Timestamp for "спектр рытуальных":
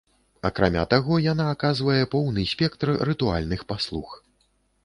2.55-3.65